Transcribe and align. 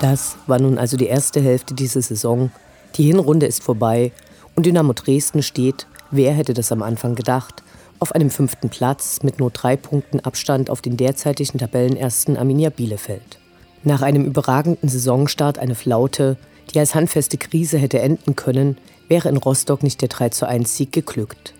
Das 0.00 0.36
war 0.46 0.60
nun 0.60 0.78
also 0.78 0.96
die 0.96 1.06
erste 1.06 1.40
Hälfte 1.40 1.74
dieser 1.74 2.02
Saison. 2.02 2.52
Die 2.94 3.04
Hinrunde 3.04 3.46
ist 3.46 3.62
vorbei 3.62 4.12
und 4.54 4.64
Dynamo 4.64 4.92
Dresden 4.92 5.42
steht, 5.42 5.86
wer 6.12 6.32
hätte 6.32 6.54
das 6.54 6.70
am 6.70 6.82
Anfang 6.82 7.16
gedacht, 7.16 7.64
auf 7.98 8.14
einem 8.14 8.30
fünften 8.30 8.68
Platz 8.68 9.24
mit 9.24 9.40
nur 9.40 9.50
drei 9.50 9.76
Punkten 9.76 10.20
Abstand 10.20 10.70
auf 10.70 10.82
den 10.82 10.96
derzeitigen 10.96 11.58
Tabellenersten 11.58 12.36
Arminia 12.36 12.70
Bielefeld. 12.70 13.38
Nach 13.82 14.02
einem 14.02 14.24
überragenden 14.24 14.88
Saisonstart 14.88 15.58
eine 15.58 15.74
Flaute, 15.74 16.36
die 16.72 16.78
als 16.78 16.94
handfeste 16.94 17.38
Krise 17.38 17.78
hätte 17.78 17.98
enden 17.98 18.36
können, 18.36 18.76
wäre 19.08 19.28
in 19.28 19.36
Rostock 19.36 19.82
nicht 19.82 20.00
der 20.00 20.08
3 20.08 20.28
zu 20.28 20.46
1 20.46 20.76
Sieg 20.76 20.92
geglückt. 20.92 21.54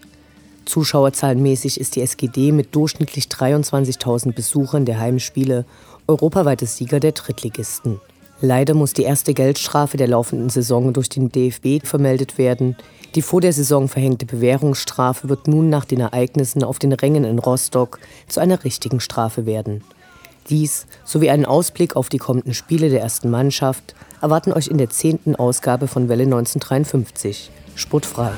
Zuschauerzahlenmäßig 0.65 1.81
ist 1.81 1.97
die 1.97 2.03
SGD 2.03 2.53
mit 2.53 2.75
durchschnittlich 2.75 3.25
23.000 3.25 4.33
Besuchern 4.33 4.85
der 4.85 5.01
Heimspiele 5.01 5.65
europaweites 6.07 6.77
Sieger 6.77 7.01
der 7.01 7.13
Drittligisten. 7.13 8.01
Leider 8.41 8.75
muss 8.75 8.93
die 8.93 9.03
erste 9.03 9.35
Geldstrafe 9.35 9.97
der 9.97 10.07
laufenden 10.07 10.49
Saison 10.49 10.93
durch 10.93 11.09
den 11.09 11.31
DFB 11.31 11.85
vermeldet 11.85 12.39
werden. 12.39 12.77
Die 13.17 13.23
vor 13.23 13.41
der 13.41 13.53
Saison 13.53 13.89
verhängte 13.89 14.27
Bewährungsstrafe 14.27 15.29
wird 15.29 15.49
nun 15.49 15.71
nach 15.71 15.85
den 15.85 16.01
Ereignissen 16.01 16.63
auf 16.63 16.79
den 16.79 16.93
Rängen 16.93 17.25
in 17.25 17.41
Rostock 17.41 17.99
zu 18.29 18.39
einer 18.39 18.63
richtigen 18.63 19.01
Strafe 19.01 19.45
werden. 19.45 19.83
Dies 20.49 20.87
sowie 21.05 21.31
einen 21.31 21.47
Ausblick 21.47 21.97
auf 21.97 22.09
die 22.09 22.19
kommenden 22.19 22.55
Spiele 22.55 22.91
der 22.91 23.01
ersten 23.01 23.29
Mannschaft 23.29 23.97
erwarten 24.21 24.53
euch 24.53 24.69
in 24.69 24.79
der 24.79 24.89
zehnten 24.89 25.35
Ausgabe 25.35 25.89
von 25.89 26.09
Welle 26.09 26.25
1953. 26.25 27.51
Sportfrei. 27.75 28.31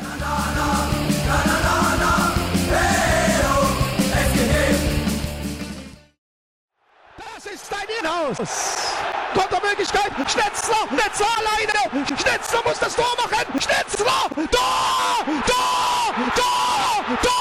Das 7.16 7.46
ist 7.46 7.70
dein 7.70 7.88
Inhouse! 8.00 8.89
Kontermöglichkeit. 9.34 10.12
Schnetzler, 10.30 10.86
Schnetzler 10.88 11.26
alleine. 11.38 12.06
Schnetzler 12.06 12.60
muss 12.64 12.78
das 12.78 12.94
Tor 12.96 13.14
machen. 13.16 13.60
Schnetzler, 13.60 14.28
Tor, 14.34 15.24
Tor, 15.46 16.14
Tor, 16.36 16.36
Tor, 16.36 17.18
Tor. 17.22 17.40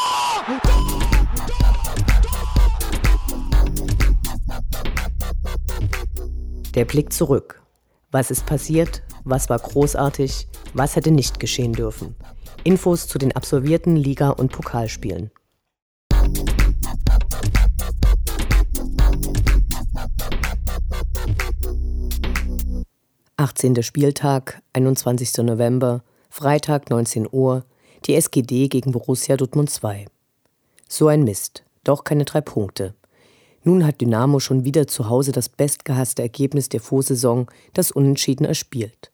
Der 6.75 6.85
Blick 6.85 7.11
zurück. 7.11 7.61
Was 8.11 8.31
ist 8.31 8.45
passiert? 8.45 9.03
Was 9.23 9.49
war 9.49 9.59
großartig? 9.59 10.47
Was 10.73 10.95
hätte 10.95 11.11
nicht 11.11 11.39
geschehen 11.39 11.73
dürfen? 11.73 12.15
Infos 12.63 13.07
zu 13.07 13.17
den 13.17 13.35
absolvierten 13.35 13.95
Liga- 13.95 14.29
und 14.29 14.51
Pokalspielen. 14.51 15.31
18. 23.39 23.81
Spieltag, 23.83 24.61
21. 24.73 25.37
November, 25.45 26.03
Freitag 26.29 26.89
19 26.89 27.25
Uhr, 27.31 27.63
die 28.05 28.15
SGD 28.15 28.67
gegen 28.67 28.91
Borussia 28.91 29.37
Dortmund 29.37 29.69
2. 29.69 30.07
So 30.89 31.07
ein 31.07 31.23
Mist, 31.23 31.63
doch 31.85 32.03
keine 32.03 32.25
drei 32.25 32.41
Punkte. 32.41 32.95
Nun 33.63 33.87
hat 33.87 34.01
Dynamo 34.01 34.41
schon 34.41 34.65
wieder 34.65 34.87
zu 34.87 35.07
Hause 35.07 35.31
das 35.31 35.47
bestgehasste 35.47 36.21
Ergebnis 36.21 36.67
der 36.67 36.81
Vorsaison, 36.81 37.47
das 37.73 37.91
Unentschieden 37.91 38.43
erspielt. 38.43 39.09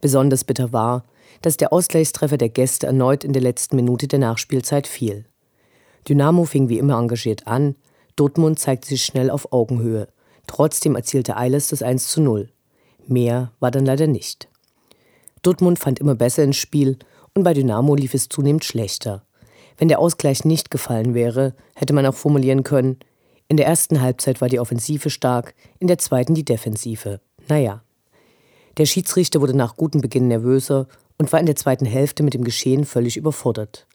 Besonders 0.00 0.44
bitter 0.44 0.72
war, 0.72 1.02
dass 1.42 1.56
der 1.56 1.72
Ausgleichstreffer 1.72 2.36
der 2.36 2.50
Gäste 2.50 2.86
erneut 2.86 3.24
in 3.24 3.32
der 3.32 3.42
letzten 3.42 3.74
Minute 3.74 4.06
der 4.06 4.20
Nachspielzeit 4.20 4.86
fiel. 4.86 5.24
Dynamo 6.08 6.44
fing 6.44 6.68
wie 6.68 6.78
immer 6.78 6.96
engagiert 6.96 7.48
an, 7.48 7.74
Dortmund 8.14 8.60
zeigte 8.60 8.86
sich 8.86 9.02
schnell 9.02 9.30
auf 9.30 9.52
Augenhöhe. 9.52 10.06
Trotzdem 10.46 10.94
erzielte 10.94 11.36
Eiles 11.36 11.66
das 11.66 11.82
1 11.82 12.06
zu 12.06 12.20
0. 12.20 12.50
Mehr 13.08 13.52
war 13.58 13.70
dann 13.70 13.86
leider 13.86 14.06
nicht. 14.06 14.48
Dortmund 15.42 15.78
fand 15.78 15.98
immer 15.98 16.14
besser 16.14 16.44
ins 16.44 16.56
Spiel 16.56 16.98
und 17.34 17.42
bei 17.42 17.54
Dynamo 17.54 17.94
lief 17.94 18.14
es 18.14 18.28
zunehmend 18.28 18.64
schlechter. 18.64 19.24
Wenn 19.76 19.88
der 19.88 19.98
Ausgleich 19.98 20.44
nicht 20.44 20.70
gefallen 20.70 21.14
wäre, 21.14 21.54
hätte 21.74 21.92
man 21.92 22.04
auch 22.04 22.14
formulieren 22.14 22.64
können, 22.64 22.98
in 23.50 23.56
der 23.56 23.66
ersten 23.66 24.02
Halbzeit 24.02 24.42
war 24.42 24.48
die 24.48 24.60
Offensive 24.60 25.08
stark, 25.08 25.54
in 25.78 25.88
der 25.88 25.96
zweiten 25.96 26.34
die 26.34 26.44
Defensive. 26.44 27.20
Naja. 27.48 27.82
Der 28.76 28.84
Schiedsrichter 28.84 29.40
wurde 29.40 29.56
nach 29.56 29.76
gutem 29.76 30.02
Beginn 30.02 30.28
nervöser 30.28 30.86
und 31.16 31.32
war 31.32 31.40
in 31.40 31.46
der 31.46 31.56
zweiten 31.56 31.86
Hälfte 31.86 32.22
mit 32.22 32.34
dem 32.34 32.44
Geschehen 32.44 32.84
völlig 32.84 33.16
überfordert. 33.16 33.86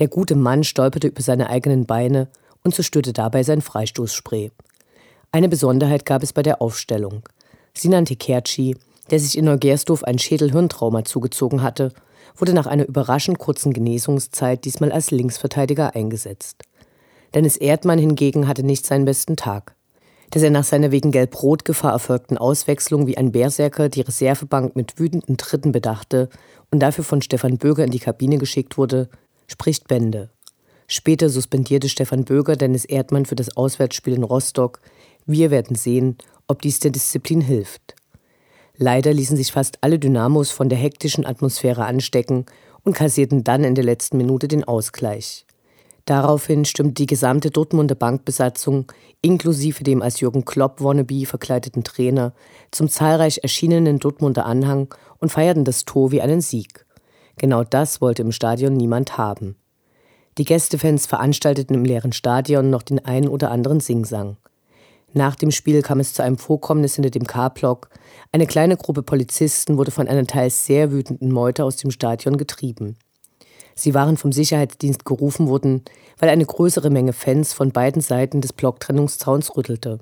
Der 0.00 0.08
gute 0.08 0.34
Mann 0.34 0.64
stolperte 0.64 1.08
über 1.08 1.22
seine 1.22 1.48
eigenen 1.48 1.86
Beine 1.86 2.28
und 2.64 2.74
zerstörte 2.74 3.12
dabei 3.12 3.44
sein 3.44 3.62
Freistoßspray. 3.62 4.50
Eine 5.30 5.48
Besonderheit 5.48 6.04
gab 6.04 6.24
es 6.24 6.32
bei 6.32 6.42
der 6.42 6.60
Aufstellung. 6.60 7.22
Sinan 7.74 8.04
Tekerci, 8.04 8.76
der 9.10 9.20
sich 9.20 9.38
in 9.38 9.44
Neugersdorf 9.44 10.04
ein 10.04 10.18
Schädelhirntrauma 10.18 11.04
zugezogen 11.04 11.62
hatte, 11.62 11.92
wurde 12.36 12.54
nach 12.54 12.66
einer 12.66 12.86
überraschend 12.86 13.38
kurzen 13.38 13.72
Genesungszeit 13.72 14.64
diesmal 14.64 14.92
als 14.92 15.10
Linksverteidiger 15.10 15.94
eingesetzt. 15.94 16.62
Dennis 17.34 17.56
Erdmann 17.56 17.98
hingegen 17.98 18.48
hatte 18.48 18.62
nicht 18.62 18.86
seinen 18.86 19.04
besten 19.04 19.36
Tag. 19.36 19.74
Dass 20.30 20.42
er 20.42 20.50
nach 20.50 20.64
seiner 20.64 20.90
wegen 20.90 21.10
Gelb-Rot-Gefahr 21.10 21.92
erfolgten 21.92 22.36
Auswechslung 22.36 23.06
wie 23.06 23.16
ein 23.16 23.32
Berserker 23.32 23.88
die 23.88 24.02
Reservebank 24.02 24.76
mit 24.76 24.98
wütenden 24.98 25.38
Tritten 25.38 25.72
bedachte 25.72 26.28
und 26.70 26.80
dafür 26.80 27.04
von 27.04 27.22
Stefan 27.22 27.56
Böger 27.56 27.84
in 27.84 27.90
die 27.90 27.98
Kabine 27.98 28.36
geschickt 28.36 28.76
wurde, 28.76 29.08
spricht 29.46 29.88
Bände. 29.88 30.30
Später 30.86 31.28
suspendierte 31.28 31.88
Stefan 31.88 32.24
Böger 32.24 32.56
Dennis 32.56 32.84
Erdmann 32.84 33.26
für 33.26 33.36
das 33.36 33.56
Auswärtsspiel 33.56 34.14
in 34.14 34.22
Rostock. 34.22 34.80
Wir 35.30 35.50
werden 35.50 35.76
sehen, 35.76 36.16
ob 36.46 36.62
dies 36.62 36.80
der 36.80 36.90
Disziplin 36.90 37.42
hilft. 37.42 37.94
Leider 38.78 39.12
ließen 39.12 39.36
sich 39.36 39.52
fast 39.52 39.76
alle 39.82 39.98
Dynamos 39.98 40.50
von 40.50 40.70
der 40.70 40.78
hektischen 40.78 41.26
Atmosphäre 41.26 41.84
anstecken 41.84 42.46
und 42.82 42.94
kassierten 42.94 43.44
dann 43.44 43.62
in 43.62 43.74
der 43.74 43.84
letzten 43.84 44.16
Minute 44.16 44.48
den 44.48 44.64
Ausgleich. 44.64 45.44
Daraufhin 46.06 46.64
stimmte 46.64 46.94
die 46.94 47.06
gesamte 47.06 47.50
Dortmunder 47.50 47.94
Bankbesatzung, 47.94 48.90
inklusive 49.20 49.84
dem 49.84 50.00
als 50.00 50.20
Jürgen 50.20 50.46
Klopp 50.46 50.80
wannabe 50.80 51.26
verkleideten 51.26 51.84
Trainer, 51.84 52.32
zum 52.70 52.88
zahlreich 52.88 53.40
erschienenen 53.42 53.98
Dortmunder 53.98 54.46
Anhang 54.46 54.94
und 55.18 55.30
feierten 55.30 55.66
das 55.66 55.84
Tor 55.84 56.10
wie 56.10 56.22
einen 56.22 56.40
Sieg. 56.40 56.86
Genau 57.36 57.64
das 57.64 58.00
wollte 58.00 58.22
im 58.22 58.32
Stadion 58.32 58.72
niemand 58.72 59.18
haben. 59.18 59.56
Die 60.38 60.46
Gästefans 60.46 61.04
veranstalteten 61.04 61.74
im 61.74 61.84
leeren 61.84 62.14
Stadion 62.14 62.70
noch 62.70 62.82
den 62.82 63.04
einen 63.04 63.28
oder 63.28 63.50
anderen 63.50 63.80
Singsang. 63.80 64.38
Nach 65.18 65.34
dem 65.34 65.50
Spiel 65.50 65.82
kam 65.82 65.98
es 65.98 66.14
zu 66.14 66.22
einem 66.22 66.38
Vorkommnis 66.38 66.94
hinter 66.94 67.10
dem 67.10 67.26
K-Block. 67.26 67.88
Eine 68.30 68.46
kleine 68.46 68.76
Gruppe 68.76 69.02
Polizisten 69.02 69.76
wurde 69.76 69.90
von 69.90 70.06
einer 70.06 70.24
teils 70.24 70.64
sehr 70.64 70.92
wütenden 70.92 71.32
Meute 71.32 71.64
aus 71.64 71.74
dem 71.74 71.90
Stadion 71.90 72.36
getrieben. 72.36 72.96
Sie 73.74 73.94
waren 73.94 74.16
vom 74.16 74.30
Sicherheitsdienst 74.30 75.04
gerufen 75.04 75.48
worden, 75.48 75.82
weil 76.20 76.28
eine 76.28 76.46
größere 76.46 76.88
Menge 76.90 77.12
Fans 77.12 77.52
von 77.52 77.72
beiden 77.72 78.00
Seiten 78.00 78.40
des 78.40 78.52
Blocktrennungszauns 78.52 79.56
rüttelte. 79.56 79.98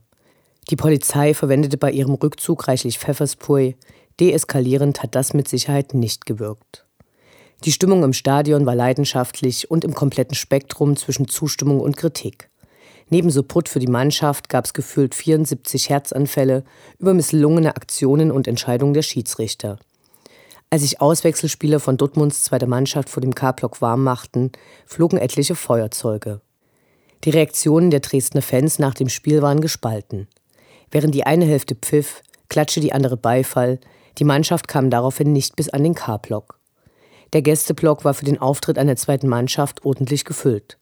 Die 0.69 0.77
Polizei 0.77 1.33
verwendete 1.33 1.79
bei 1.79 1.93
ihrem 1.93 2.13
Rückzug 2.13 2.69
reichlich 2.69 2.99
Pfefferspray. 2.99 3.75
Deeskalierend 4.21 5.03
hat 5.03 5.15
das 5.15 5.33
mit 5.33 5.49
Sicherheit 5.49 5.95
nicht 5.95 6.27
gewirkt. 6.27 6.85
Die 7.65 7.73
Stimmung 7.73 8.05
im 8.05 8.13
Stadion 8.13 8.67
war 8.67 8.75
leidenschaftlich 8.75 9.71
und 9.71 9.83
im 9.83 9.95
kompletten 9.95 10.35
Spektrum 10.35 10.95
zwischen 10.95 11.27
Zustimmung 11.27 11.81
und 11.81 11.97
Kritik. 11.97 12.51
Neben 13.09 13.31
Support 13.31 13.69
für 13.69 13.79
die 13.79 13.87
Mannschaft 13.87 14.49
gab 14.49 14.65
es 14.65 14.73
gefühlt 14.73 15.15
74 15.15 15.91
Herzanfälle 15.91 16.65
über 16.99 17.15
misslungene 17.15 17.77
Aktionen 17.77 18.33
und 18.33 18.49
Entscheidungen 18.49 18.95
der 18.95 19.03
Schiedsrichter. 19.03 19.79
Als 20.71 20.83
sich 20.83 21.01
Auswechselspieler 21.01 21.79
von 21.79 21.97
Dortmunds 21.97 22.43
zweiter 22.43 22.67
Mannschaft 22.67 23.09
vor 23.09 23.21
dem 23.21 23.35
K-Block 23.35 23.81
warm 23.81 24.03
machten, 24.03 24.51
flogen 24.87 25.19
etliche 25.19 25.55
Feuerzeuge. 25.55 26.41
Die 27.23 27.31
Reaktionen 27.31 27.91
der 27.91 28.01
Dresdner 28.01 28.43
Fans 28.43 28.81
nach 28.81 28.95
dem 28.95 29.09
Spiel 29.09 29.41
waren 29.41 29.61
gespalten. 29.61 30.27
Während 30.91 31.15
die 31.15 31.25
eine 31.25 31.45
Hälfte 31.45 31.77
pfiff, 31.77 32.23
klatschte 32.49 32.81
die 32.81 32.93
andere 32.93 33.17
Beifall, 33.17 33.79
die 34.19 34.25
Mannschaft 34.25 34.67
kam 34.67 34.91
daraufhin 34.91 35.33
nicht 35.33 35.55
bis 35.55 35.69
an 35.69 35.85
den 35.85 35.95
K-Block. 35.95 36.59
Der 37.33 37.43
Gästeblock 37.43 38.05
war 38.05 38.15
für 38.15 38.25
den 38.25 38.41
Auftritt 38.41 38.79
einer 38.79 38.97
zweiten 38.97 39.29
Mannschaft 39.29 39.85
ordentlich 39.85 40.25
gefüllt. 40.25 40.79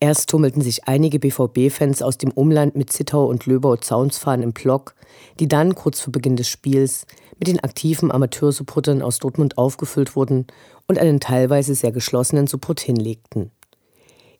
Erst 0.00 0.28
tummelten 0.28 0.60
sich 0.60 0.86
einige 0.86 1.18
BVB-Fans 1.18 2.02
aus 2.02 2.18
dem 2.18 2.30
Umland 2.30 2.76
mit 2.76 2.92
Zittau 2.92 3.26
und 3.26 3.46
Löbau 3.46 3.76
Zaunsfahren 3.76 4.42
im 4.42 4.52
Block, 4.52 4.94
die 5.40 5.48
dann 5.48 5.74
kurz 5.74 6.00
vor 6.00 6.12
Beginn 6.12 6.36
des 6.36 6.48
Spiels 6.48 7.06
mit 7.38 7.48
den 7.48 7.60
aktiven 7.60 8.10
Amateursupportern 8.10 9.02
aus 9.02 9.18
Dortmund 9.18 9.56
aufgefüllt 9.56 10.14
wurden 10.14 10.46
und 10.86 10.98
einen 10.98 11.20
teilweise 11.20 11.74
sehr 11.74 11.92
geschlossenen 11.92 12.46
Support 12.46 12.80
hinlegten. 12.80 13.50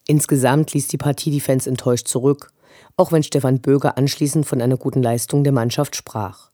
Insgesamt 0.06 0.74
ließ 0.74 0.88
die 0.88 0.98
Partie 0.98 1.30
die 1.30 1.40
Fans 1.40 1.66
enttäuscht 1.66 2.08
zurück, 2.08 2.50
auch 2.96 3.10
wenn 3.10 3.22
Stefan 3.22 3.60
Böger 3.60 3.96
anschließend 3.96 4.44
von 4.44 4.60
einer 4.60 4.76
guten 4.76 5.02
Leistung 5.02 5.44
der 5.44 5.52
Mannschaft 5.52 5.96
sprach. 5.96 6.50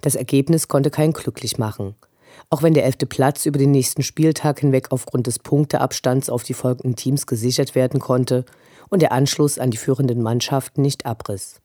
Das 0.00 0.14
Ergebnis 0.14 0.68
konnte 0.68 0.90
keinen 0.90 1.12
glücklich 1.12 1.58
machen. 1.58 1.94
Auch 2.50 2.62
wenn 2.62 2.74
der 2.74 2.84
elfte 2.84 3.06
Platz 3.06 3.46
über 3.46 3.58
den 3.58 3.70
nächsten 3.70 4.02
Spieltag 4.02 4.60
hinweg 4.60 4.88
aufgrund 4.90 5.26
des 5.26 5.38
Punkteabstands 5.38 6.30
auf 6.30 6.42
die 6.42 6.54
folgenden 6.54 6.96
Teams 6.96 7.26
gesichert 7.26 7.74
werden 7.74 8.00
konnte 8.00 8.44
und 8.88 9.02
der 9.02 9.12
Anschluss 9.12 9.58
an 9.58 9.70
die 9.70 9.76
führenden 9.76 10.22
Mannschaften 10.22 10.82
nicht 10.82 11.06
abriss. 11.06 11.60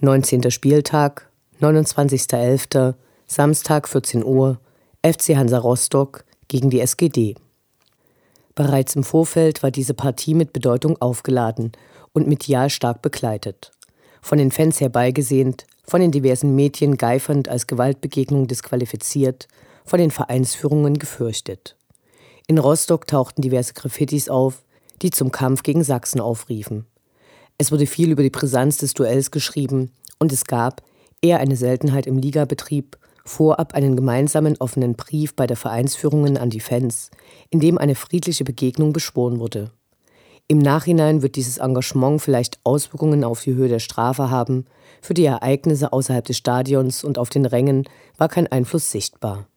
19. 0.00 0.50
Spieltag, 0.50 1.30
29.11., 1.60 2.94
Samstag 3.26 3.88
14 3.88 4.24
Uhr, 4.24 4.60
FC 5.02 5.36
Hansa 5.36 5.58
Rostock 5.58 6.24
gegen 6.48 6.70
die 6.70 6.80
SGD. 6.80 7.34
Bereits 8.54 8.94
im 8.94 9.04
Vorfeld 9.04 9.62
war 9.62 9.70
diese 9.70 9.94
Partie 9.94 10.34
mit 10.34 10.52
Bedeutung 10.52 11.00
aufgeladen 11.00 11.72
und 12.16 12.26
medial 12.26 12.70
stark 12.70 13.02
begleitet. 13.02 13.72
Von 14.22 14.38
den 14.38 14.50
Fans 14.50 14.80
herbeigesehnt, 14.80 15.66
von 15.84 16.00
den 16.00 16.10
diversen 16.10 16.56
Medien 16.56 16.96
geifernd 16.96 17.48
als 17.48 17.66
Gewaltbegegnung 17.66 18.46
disqualifiziert, 18.46 19.46
von 19.84 20.00
den 20.00 20.10
Vereinsführungen 20.10 20.98
gefürchtet. 20.98 21.76
In 22.46 22.56
Rostock 22.58 23.06
tauchten 23.06 23.42
diverse 23.42 23.74
Graffitis 23.74 24.30
auf, 24.30 24.64
die 25.02 25.10
zum 25.10 25.30
Kampf 25.30 25.62
gegen 25.62 25.84
Sachsen 25.84 26.20
aufriefen. 26.20 26.86
Es 27.58 27.70
wurde 27.70 27.86
viel 27.86 28.10
über 28.10 28.22
die 28.22 28.30
Brisanz 28.30 28.78
des 28.78 28.94
Duells 28.94 29.30
geschrieben 29.30 29.92
und 30.18 30.32
es 30.32 30.46
gab, 30.46 30.82
eher 31.20 31.38
eine 31.38 31.56
Seltenheit 31.56 32.06
im 32.06 32.16
Ligabetrieb, 32.16 32.96
vorab 33.26 33.74
einen 33.74 33.94
gemeinsamen 33.94 34.56
offenen 34.56 34.94
Brief 34.94 35.34
bei 35.34 35.46
der 35.46 35.56
Vereinsführungen 35.56 36.38
an 36.38 36.48
die 36.48 36.60
Fans, 36.60 37.10
in 37.50 37.60
dem 37.60 37.76
eine 37.76 37.94
friedliche 37.94 38.44
Begegnung 38.44 38.94
beschworen 38.94 39.38
wurde. 39.38 39.70
Im 40.48 40.58
Nachhinein 40.58 41.22
wird 41.22 41.34
dieses 41.34 41.58
Engagement 41.58 42.22
vielleicht 42.22 42.60
Auswirkungen 42.62 43.24
auf 43.24 43.42
die 43.42 43.54
Höhe 43.54 43.68
der 43.68 43.80
Strafe 43.80 44.30
haben, 44.30 44.66
für 45.02 45.12
die 45.12 45.24
Ereignisse 45.24 45.92
außerhalb 45.92 46.24
des 46.24 46.36
Stadions 46.36 47.02
und 47.02 47.18
auf 47.18 47.30
den 47.30 47.46
Rängen 47.46 47.88
war 48.16 48.28
kein 48.28 48.46
Einfluss 48.46 48.92
sichtbar. 48.92 49.48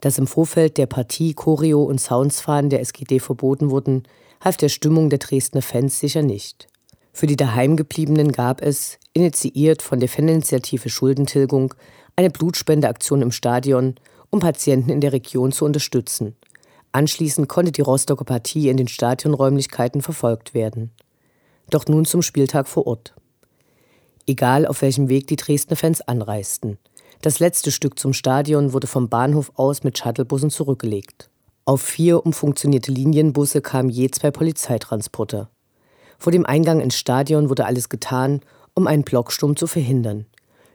Dass 0.00 0.18
im 0.18 0.26
Vorfeld 0.26 0.78
der 0.78 0.86
Partie 0.86 1.34
Choreo 1.34 1.84
und 1.84 2.00
Soundsfahren 2.00 2.70
der 2.70 2.80
SGD 2.80 3.20
verboten 3.20 3.70
wurden, 3.70 4.02
half 4.40 4.56
der 4.56 4.68
Stimmung 4.68 5.10
der 5.10 5.20
Dresdner 5.20 5.62
Fans 5.62 6.00
sicher 6.00 6.22
nicht. 6.22 6.66
Für 7.12 7.28
die 7.28 7.36
Daheimgebliebenen 7.36 8.32
gab 8.32 8.62
es, 8.62 8.98
initiiert 9.12 9.80
von 9.80 10.00
der 10.00 10.08
Faninitiative 10.08 10.88
Schuldentilgung, 10.88 11.72
eine 12.16 12.30
Blutspendeaktion 12.30 13.22
im 13.22 13.30
Stadion, 13.30 13.94
um 14.30 14.40
Patienten 14.40 14.90
in 14.90 15.00
der 15.00 15.12
Region 15.12 15.52
zu 15.52 15.64
unterstützen. 15.64 16.34
Anschließend 16.92 17.48
konnte 17.48 17.72
die 17.72 17.80
Rostocker 17.80 18.24
Partie 18.24 18.68
in 18.68 18.76
den 18.76 18.88
Stadionräumlichkeiten 18.88 20.02
verfolgt 20.02 20.52
werden. 20.52 20.90
Doch 21.70 21.86
nun 21.86 22.04
zum 22.04 22.20
Spieltag 22.20 22.68
vor 22.68 22.86
Ort. 22.86 23.14
Egal 24.26 24.66
auf 24.66 24.82
welchem 24.82 25.08
Weg 25.08 25.26
die 25.26 25.36
Dresdner 25.36 25.76
Fans 25.76 26.02
anreisten. 26.02 26.78
Das 27.22 27.38
letzte 27.38 27.70
Stück 27.70 27.98
zum 27.98 28.12
Stadion 28.12 28.72
wurde 28.72 28.86
vom 28.86 29.08
Bahnhof 29.08 29.52
aus 29.54 29.84
mit 29.84 29.96
Shuttlebussen 29.96 30.50
zurückgelegt. 30.50 31.30
Auf 31.64 31.80
vier 31.80 32.26
umfunktionierte 32.26 32.92
Linienbusse 32.92 33.62
kamen 33.62 33.88
je 33.88 34.10
zwei 34.10 34.30
Polizeitransporter. 34.30 35.48
Vor 36.18 36.32
dem 36.32 36.44
Eingang 36.44 36.80
ins 36.80 36.96
Stadion 36.96 37.48
wurde 37.48 37.64
alles 37.64 37.88
getan, 37.88 38.40
um 38.74 38.86
einen 38.86 39.02
Blocksturm 39.04 39.56
zu 39.56 39.66
verhindern. 39.66 40.26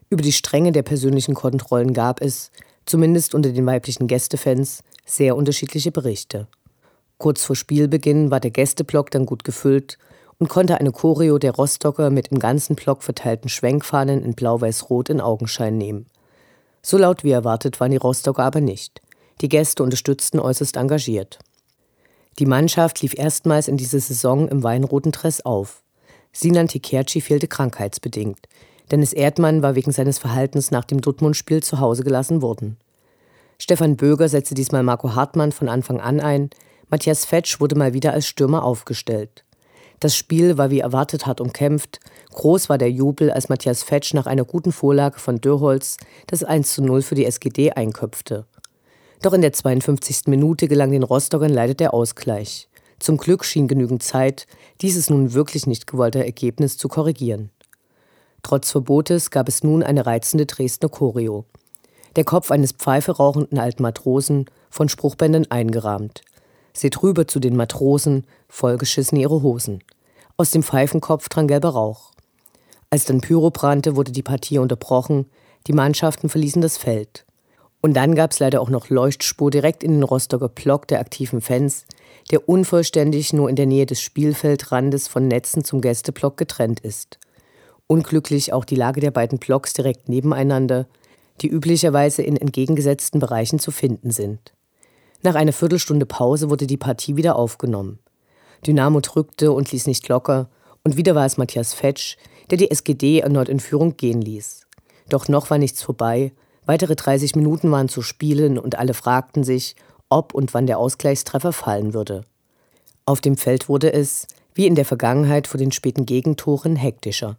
Über 0.10 0.22
die 0.22 0.31
Strenge 0.31 0.72
der 0.72 0.84
persönlichen 0.84 1.36
Kontrollen 1.36 1.94
gab 1.94 2.22
es, 2.22 2.52
zumindest 2.86 3.36
unter 3.36 3.52
den 3.52 3.66
weiblichen 3.66 4.08
Gästefans, 4.08 4.84
sehr 5.07 5.36
unterschiedliche 5.36 5.92
Berichte. 5.92 6.48
Kurz 7.18 7.44
vor 7.44 7.56
Spielbeginn 7.56 8.30
war 8.30 8.39
der 8.39 8.51
Gästeblock 8.51 9.09
dann 9.09 9.25
gut 9.25 9.44
gefüllt 9.44 9.98
und 10.38 10.50
konnte 10.50 10.77
eine 10.77 10.92
Choreo 10.92 11.39
der 11.39 11.56
Rostocker 11.56 12.12
mit 12.12 12.27
im 12.27 12.38
ganzen 12.38 12.75
Block 12.75 13.01
verteilten 13.01 13.50
Schwenkfahnen 13.50 14.24
in 14.24 14.33
Blau-Weiß-Rot 14.33 15.09
in 15.09 15.21
Augenschein 15.21 15.77
nehmen. 15.77 16.06
So 16.83 16.98
laut 16.98 17.24
wie 17.24 17.31
erwartet 17.31 17.80
waren 17.80 17.92
die 17.92 17.98
Rostocker 17.98 18.44
aber 18.44 18.62
nicht. 18.62 19.01
Die 19.42 19.50
Gäste 19.50 19.81
unterstützten 19.81 20.39
äußerst 20.39 20.77
engagiert. 20.77 21.39
Die 22.39 22.45
Mannschaft 22.45 23.01
lief 23.01 23.18
erstmals 23.18 23.68
in 23.68 23.77
dieser 23.77 24.00
Saison 24.00 24.48
im 24.48 24.62
weinroten 24.62 25.12
Dress 25.12 25.42
auf. 25.42 25.81
Sinan 26.31 26.68
Tikerci 26.68 27.21
fehlte 27.21 27.48
krankheitsbedingt. 27.48 28.39
Dennis 28.92 29.12
Erdmann 29.12 29.63
war 29.63 29.75
wegen 29.75 29.92
seines 29.92 30.19
Verhaltens 30.19 30.69
nach 30.69 30.86
dem 30.86 31.01
Dortmund-Spiel 31.01 31.63
zu 31.63 31.80
Hause 31.80 32.04
gelassen 32.04 32.44
worden. 32.44 32.77
Stefan 33.59 33.98
Böger 33.98 34.30
setzte 34.30 34.56
diesmal 34.56 34.83
Marco 34.83 35.15
Hartmann 35.15 35.51
von 35.51 35.68
Anfang 35.68 36.00
an 36.00 36.19
ein. 36.19 36.50
Matthias 36.89 37.25
Fetsch 37.25 37.59
wurde 37.59 37.75
mal 37.75 37.94
wieder 37.94 38.13
als 38.13 38.27
Stürmer 38.27 38.63
aufgestellt. 38.63 39.44
Das 39.99 40.16
Spiel 40.16 40.59
war 40.59 40.69
wie 40.69 40.80
erwartet 40.80 41.26
hart 41.26 41.42
umkämpft. 41.42 41.99
Groß 42.33 42.69
war 42.69 42.78
der 42.78 42.92
Jubel, 42.92 43.31
als 43.31 43.49
Matthias 43.49 43.81
Fetsch 43.81 44.14
nach 44.14 44.28
einer 44.28 44.45
guten 44.45 44.71
Vorlage 44.71 45.19
von 45.19 45.42
Dürrholz 45.42 45.97
das 46.28 46.44
1 46.44 46.71
zu 46.71 46.83
0 46.83 47.02
für 47.02 47.16
die 47.16 47.26
SGD 47.26 47.71
einköpfte. 47.71 48.45
Doch 49.23 49.33
in 49.33 49.42
der 49.42 49.54
52. 49.54 50.28
Minute 50.28 50.68
gelang 50.68 50.92
den 50.92 51.02
Rostockern 51.02 51.52
leider 51.52 51.73
der 51.73 51.95
Ausgleich. 51.95 52.69
Zum 52.99 53.18
Glück 53.18 53.44
schien 53.44 53.68
genügend 53.68 54.04
Zeit, 54.04 54.45
dieses 54.81 55.09
nun 55.09 55.33
wirklich 55.33 55.66
nicht 55.66 55.87
gewollte 55.87 56.23
Ergebnis 56.23 56.78
zu 56.78 56.87
korrigieren. 56.87 57.49
Trotz 58.44 58.71
Verbotes 58.71 59.31
gab 59.31 59.49
es 59.49 59.64
nun 59.64 59.81
eine 59.81 60.06
reizende 60.06 60.45
Dresdner 60.45 60.90
Choreo. 60.90 61.45
Der 62.18 62.24
Kopf 62.24 62.50
eines 62.50 62.71
pfeiferauchenden 62.71 63.59
alten 63.59 63.83
Matrosen, 63.83 64.45
von 64.71 64.90
Spruchbändern 64.90 65.45
eingerahmt. 65.50 66.24
Seht 66.74 67.04
rüber 67.04 67.28
zu 67.28 67.40
den 67.40 67.56
Matrosen, 67.56 68.26
vollgeschissen 68.50 69.19
ihre 69.19 69.44
Hosen. 69.44 69.83
Aus 70.36 70.50
dem 70.50 70.64
Pfeifenkopf 70.64 71.30
drang 71.30 71.47
gelber 71.47 71.69
Rauch. 71.69 72.12
Als 72.90 73.06
dann 73.06 73.21
Pyro 73.21 73.52
brannte, 73.52 73.95
wurde 73.95 74.12
die 74.12 74.24
Partie 74.24 74.57
unterbrochen, 74.57 75.28
die 75.68 75.74
Mannschaften 75.74 76.28
verließen 76.28 76.62
das 76.62 76.78
Feld. 76.78 77.24
Und 77.81 77.94
dann 77.94 78.16
gab 78.16 78.31
es 78.31 78.40
leider 78.40 78.62
auch 78.62 78.69
noch 78.69 78.90
Leuchtspur 78.90 79.52
direkt 79.52 79.83
in 79.83 79.92
den 79.92 80.04
Rostocker 80.04 80.50
Block 80.50 80.88
der 80.88 81.00
aktiven 81.00 81.40
Fans, 81.40 81.86
der 82.31 82.50
unvollständig 82.50 83.31
nur 83.31 83.47
in 83.47 83.56
der 83.56 83.68
Nähe 83.68 83.86
des 83.86 84.02
Spielfeldrandes 84.02 85.07
von 85.07 85.28
Netzen 85.28 85.64
zum 85.64 85.81
Gästeblock 85.81 86.36
getrennt 86.36 86.80
ist. 86.80 87.19
Unglücklich 87.86 88.54
auch 88.54 88.66
die 88.66 88.76
Lage 88.76 89.02
der 89.02 89.12
beiden 89.12 89.38
Blocks 89.38 89.74
direkt 89.74 90.09
nebeneinander, 90.09 90.88
die 91.42 91.48
üblicherweise 91.48 92.22
in 92.22 92.38
entgegengesetzten 92.38 93.20
Bereichen 93.20 93.60
zu 93.60 93.72
finden 93.72 94.12
sind. 94.12 94.54
Nach 95.24 95.36
einer 95.36 95.54
Viertelstunde 95.54 96.06
Pause 96.06 96.50
wurde 96.50 96.68
die 96.68 96.78
Partie 96.78 97.16
wieder 97.16 97.36
aufgenommen. 97.36 98.00
Dynamo 98.66 99.00
drückte 99.02 99.52
und 99.52 99.72
ließ 99.72 99.88
nicht 99.88 100.08
locker, 100.08 100.50
und 100.84 100.98
wieder 100.98 101.16
war 101.16 101.26
es 101.26 101.38
Matthias 101.38 101.74
Fetsch, 101.74 102.18
der 102.50 102.58
die 102.58 102.72
SGD 102.72 103.20
erneut 103.20 103.50
in 103.50 103.60
Führung 103.60 103.98
gehen 103.98 104.22
ließ. 104.22 104.62
Doch 105.10 105.28
noch 105.28 105.50
war 105.50 105.58
nichts 105.58 105.82
vorbei 105.82 106.32
Weitere 106.68 106.98
30 106.98 107.38
Minuten 107.38 107.72
waren 107.72 107.88
zu 107.88 108.02
spielen 108.02 108.60
und 108.60 108.78
alle 108.78 108.94
fragten 108.94 109.46
sich, 109.46 109.78
ob 110.10 110.34
und 110.34 110.54
wann 110.54 110.68
der 110.68 110.80
Ausgleichstreffer 110.80 111.54
fallen 111.54 111.94
würde. 111.94 112.26
Auf 113.06 113.22
dem 113.22 113.38
Feld 113.38 113.70
wurde 113.70 113.94
es, 113.94 114.28
wie 114.54 114.68
in 114.68 114.76
der 114.76 114.84
Vergangenheit 114.84 115.48
vor 115.48 115.58
den 115.58 115.72
späten 115.72 116.06
Gegentoren, 116.06 116.76
hektischer. 116.76 117.38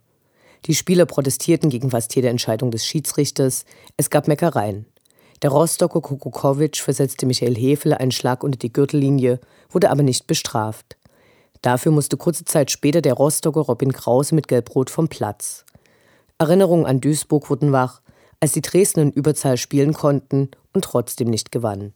Die 0.65 0.75
Spieler 0.75 1.05
protestierten 1.05 1.69
gegen 1.69 1.89
fast 1.91 2.15
jede 2.15 2.29
Entscheidung 2.29 2.71
des 2.71 2.85
Schiedsrichters, 2.85 3.65
es 3.97 4.09
gab 4.09 4.27
Meckereien. 4.27 4.85
Der 5.41 5.51
Rostocker 5.51 6.01
Kokokowitsch 6.01 6.81
versetzte 6.81 7.25
Michael 7.25 7.55
Hefele 7.55 7.99
einen 7.99 8.11
Schlag 8.11 8.43
unter 8.43 8.59
die 8.59 8.73
Gürtellinie, 8.73 9.39
wurde 9.69 9.89
aber 9.89 10.03
nicht 10.03 10.27
bestraft. 10.27 10.97
Dafür 11.61 11.91
musste 11.91 12.17
kurze 12.17 12.45
Zeit 12.45 12.71
später 12.71 13.01
der 13.01 13.13
Rostocker 13.13 13.61
Robin 13.61 13.93
Krause 13.93 14.35
mit 14.35 14.47
Gelbrot 14.47 14.89
vom 14.89 15.07
Platz. 15.07 15.65
Erinnerungen 16.37 16.85
an 16.85 17.01
Duisburg 17.01 17.49
wurden 17.49 17.71
wach, 17.71 18.01
als 18.39 18.53
die 18.53 18.61
Dresden 18.61 19.01
in 19.01 19.11
Überzahl 19.11 19.57
spielen 19.57 19.93
konnten 19.93 20.49
und 20.73 20.85
trotzdem 20.85 21.29
nicht 21.29 21.51
gewannen. 21.51 21.93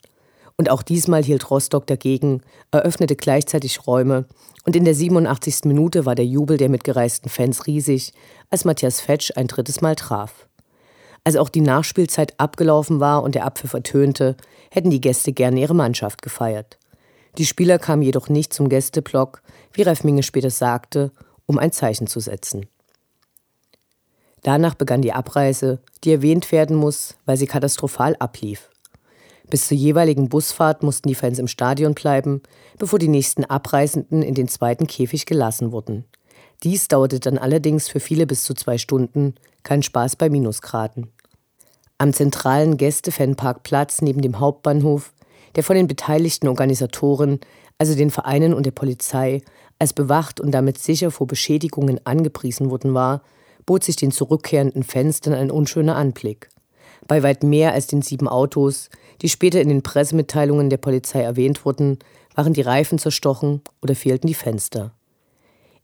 Und 0.58 0.70
auch 0.70 0.84
diesmal 0.84 1.24
hielt 1.24 1.50
Rostock 1.50 1.88
dagegen, 1.88 2.42
eröffnete 2.72 3.16
gleichzeitig 3.16 3.88
Räume 3.88 4.26
und 4.66 4.76
in 4.76 4.86
der 4.86 4.96
87. 4.96 5.66
Minute 5.66 6.06
war 6.06 6.16
der 6.16 6.26
Jubel 6.26 6.58
der 6.58 6.70
mitgereisten 6.70 7.30
Fans 7.30 7.68
riesig, 7.68 8.14
als 8.50 8.66
Matthias 8.66 9.02
Fetsch 9.02 9.32
ein 9.36 9.48
drittes 9.48 9.82
Mal 9.82 9.96
traf. 9.96 10.48
Als 11.24 11.36
auch 11.36 11.50
die 11.50 11.62
Nachspielzeit 11.62 12.40
abgelaufen 12.40 13.00
war 13.00 13.24
und 13.24 13.36
der 13.36 13.46
Abpfiff 13.46 13.74
ertönte, 13.74 14.36
hätten 14.70 14.90
die 14.90 15.02
Gäste 15.02 15.34
gerne 15.34 15.60
ihre 15.60 15.76
Mannschaft 15.76 16.22
gefeiert. 16.22 16.78
Die 17.38 17.46
Spieler 17.46 17.80
kamen 17.80 18.04
jedoch 18.04 18.30
nicht 18.30 18.54
zum 18.54 18.70
Gästeblock, 18.70 19.42
wie 19.72 19.82
Ralf 19.82 20.04
Minge 20.04 20.24
später 20.24 20.50
sagte, 20.50 21.12
um 21.46 21.58
ein 21.58 21.72
Zeichen 21.72 22.08
zu 22.08 22.20
setzen. 22.20 22.68
Danach 24.44 24.76
begann 24.76 25.02
die 25.02 25.14
Abreise, 25.14 25.80
die 26.04 26.12
erwähnt 26.12 26.52
werden 26.52 26.76
muss, 26.76 27.16
weil 27.26 27.38
sie 27.38 27.48
katastrophal 27.48 28.16
ablief. 28.20 28.70
Bis 29.50 29.68
zur 29.68 29.78
jeweiligen 29.78 30.30
Busfahrt 30.30 30.84
mussten 30.84 31.10
die 31.10 31.16
Fans 31.16 31.40
im 31.40 31.48
Stadion 31.48 31.94
bleiben, 31.94 32.42
bevor 32.78 33.00
die 33.00 33.08
nächsten 33.08 33.46
Abreisenden 33.46 34.22
in 34.22 34.34
den 34.34 34.48
zweiten 34.48 34.88
Käfig 34.88 35.26
gelassen 35.26 35.72
wurden. 35.72 36.06
Dies 36.64 36.88
dauerte 36.88 37.20
dann 37.20 37.38
allerdings 37.38 37.90
für 37.90 38.00
viele 38.00 38.26
bis 38.26 38.46
zu 38.46 38.54
zwei 38.54 38.78
Stunden, 38.78 39.36
kein 39.64 39.84
Spaß 39.84 40.16
bei 40.16 40.30
Minusgraden. 40.30 41.12
Am 41.98 42.14
zentralen 42.14 42.78
Gästefanparkplatz 42.78 44.02
neben 44.02 44.22
dem 44.22 44.40
Hauptbahnhof, 44.40 45.14
der 45.56 45.64
von 45.64 45.76
den 45.76 45.88
beteiligten 45.88 46.48
Organisatoren, 46.48 47.40
also 47.78 47.96
den 47.96 48.12
Vereinen 48.12 48.54
und 48.54 48.66
der 48.66 48.72
Polizei, 48.72 49.42
als 49.78 49.94
bewacht 49.94 50.40
und 50.40 50.52
damit 50.52 50.78
sicher 50.78 51.12
vor 51.12 51.28
Beschädigungen 51.28 52.00
angepriesen 52.06 52.70
worden 52.70 52.94
war, 52.94 53.24
bot 53.66 53.84
sich 53.84 53.96
den 53.96 54.12
zurückkehrenden 54.12 54.84
Fenstern 54.84 55.34
ein 55.34 55.52
unschöner 55.52 55.96
Anblick. 55.96 56.50
Bei 57.08 57.24
weit 57.24 57.44
mehr 57.44 57.74
als 57.74 57.88
den 57.88 58.02
sieben 58.02 58.28
Autos, 58.28 58.90
die 59.22 59.30
später 59.30 59.62
in 59.62 59.70
den 59.70 59.84
Pressemitteilungen 59.84 60.70
der 60.70 60.78
Polizei 60.78 61.22
erwähnt 61.22 61.66
wurden, 61.66 62.00
waren 62.36 62.54
die 62.54 62.62
Reifen 62.62 62.98
zerstochen 62.98 63.62
oder 63.82 63.96
fehlten 63.96 64.28
die 64.28 64.34
Fenster. 64.34 64.92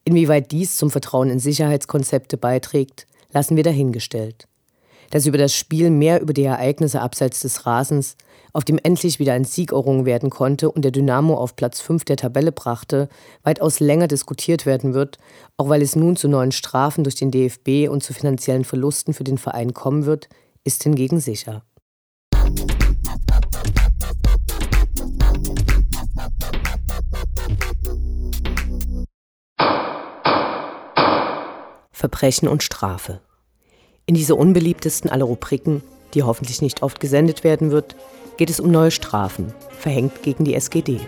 Inwieweit 0.06 0.52
dies 0.52 0.78
zum 0.78 0.90
Vertrauen 0.90 1.30
in 1.30 1.40
Sicherheitskonzepte 1.40 2.38
beiträgt, 2.38 3.06
lassen 3.32 3.56
wir 3.56 3.64
dahingestellt. 3.64 4.48
Dass 5.12 5.26
über 5.26 5.38
das 5.38 5.54
Spiel 5.54 5.90
mehr 5.90 6.22
über 6.22 6.34
die 6.34 6.44
Ereignisse 6.44 7.02
abseits 7.02 7.42
des 7.42 7.66
Rasens, 7.66 8.16
auf 8.54 8.64
dem 8.64 8.80
endlich 8.82 9.20
wieder 9.20 9.34
ein 9.34 9.44
Sieg 9.44 9.72
errungen 9.72 10.06
werden 10.06 10.30
konnte 10.30 10.72
und 10.72 10.84
der 10.84 10.92
Dynamo 10.92 11.36
auf 11.36 11.56
Platz 11.56 11.82
5 11.82 12.06
der 12.06 12.18
Tabelle 12.18 12.52
brachte, 12.52 13.10
weitaus 13.44 13.80
länger 13.80 14.08
diskutiert 14.08 14.66
werden 14.66 14.94
wird, 14.94 15.18
auch 15.58 15.70
weil 15.70 15.82
es 15.82 15.96
nun 15.96 16.16
zu 16.16 16.28
neuen 16.28 16.52
Strafen 16.52 17.04
durch 17.04 17.16
den 17.16 17.32
DFB 17.32 17.90
und 17.90 18.04
zu 18.04 18.14
finanziellen 18.14 18.66
Verlusten 18.66 19.14
für 19.14 19.24
den 19.24 19.38
Verein 19.38 19.74
kommen 19.74 20.06
wird, 20.06 20.30
ist 20.64 20.84
hingegen 20.84 21.20
sicher. 21.20 21.64
Verbrechen 31.92 32.48
und 32.48 32.64
Strafe. 32.64 33.22
In 34.06 34.16
dieser 34.16 34.38
unbeliebtesten 34.38 35.10
aller 35.10 35.26
Rubriken, 35.26 35.84
die 36.14 36.24
hoffentlich 36.24 36.62
nicht 36.62 36.82
oft 36.82 37.00
gesendet 37.00 37.44
werden 37.44 37.72
wird, 37.72 37.96
geht 38.38 38.50
es 38.50 38.60
um 38.60 38.72
neue 38.72 38.92
Strafen, 38.92 39.54
verhängt 39.78 40.24
gegen 40.24 40.46
die 40.46 40.56
SGD. 40.56 41.02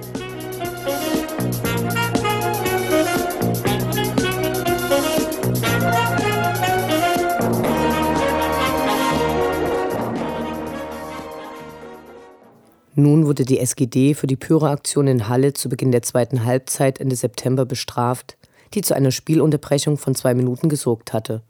Nun 13.01 13.25
wurde 13.25 13.45
die 13.45 13.57
SGD 13.57 14.13
für 14.13 14.27
die 14.27 14.35
Pyroaktion 14.35 15.07
in 15.07 15.27
Halle 15.27 15.53
zu 15.53 15.69
Beginn 15.69 15.91
der 15.91 16.03
zweiten 16.03 16.45
Halbzeit 16.45 16.99
Ende 16.99 17.15
September 17.15 17.65
bestraft, 17.65 18.37
die 18.75 18.81
zu 18.81 18.95
einer 18.95 19.09
Spielunterbrechung 19.09 19.97
von 19.97 20.13
zwei 20.13 20.35
Minuten 20.35 20.69
gesorgt 20.69 21.11
hatte. 21.11 21.41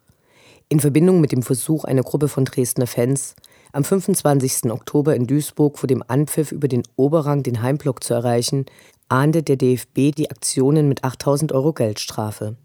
In 0.69 0.79
Verbindung 0.79 1.19
mit 1.19 1.33
dem 1.33 1.43
Versuch 1.43 1.83
einer 1.83 2.03
Gruppe 2.03 2.29
von 2.29 2.45
Dresdner 2.45 2.87
Fans, 2.87 3.35
am 3.73 3.83
25. 3.83 4.71
Oktober 4.71 5.13
in 5.13 5.27
Duisburg 5.27 5.77
vor 5.77 5.87
dem 5.87 6.01
Anpfiff 6.07 6.53
über 6.53 6.69
den 6.69 6.83
Oberrang 6.95 7.43
den 7.43 7.61
Heimblock 7.61 8.01
zu 8.01 8.13
erreichen, 8.13 8.65
ahnde 9.09 9.43
der 9.43 9.57
DFB 9.57 10.15
die 10.15 10.31
Aktionen 10.31 10.87
mit 10.87 11.03
8000 11.03 11.51
Euro 11.51 11.73
Geldstrafe. 11.73 12.55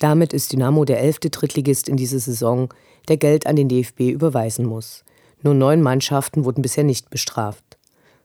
Damit 0.00 0.34
ist 0.34 0.52
Dynamo 0.52 0.84
der 0.84 1.00
elfte 1.00 1.30
Drittligist 1.30 1.88
in 1.88 1.96
dieser 1.96 2.18
Saison, 2.18 2.68
der 3.08 3.16
Geld 3.16 3.46
an 3.46 3.56
den 3.56 3.70
DFB 3.70 4.10
überweisen 4.10 4.66
muss. 4.66 5.02
Nur 5.42 5.54
neun 5.54 5.80
Mannschaften 5.80 6.44
wurden 6.44 6.60
bisher 6.60 6.84
nicht 6.84 7.08
bestraft. 7.08 7.78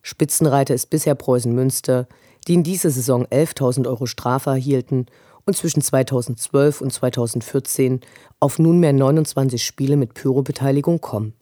Spitzenreiter 0.08 0.74
ist 0.74 0.90
bisher 0.90 1.16
Preußen 1.16 1.54
Münster, 1.54 2.08
die 2.48 2.54
in 2.54 2.64
dieser 2.64 2.92
Saison 2.92 3.26
11.000 3.26 3.88
Euro 3.88 4.06
Strafe 4.06 4.52
erhielten 4.52 5.08
und 5.46 5.58
zwischen 5.58 5.82
2012 5.82 6.80
und 6.80 6.94
2014 6.94 8.00
auf 8.40 8.58
nunmehr 8.58 8.94
29 8.94 9.62
Spiele 9.62 9.98
mit 9.98 10.14
Pyro-Beteiligung 10.14 11.02
kommen. 11.02 11.34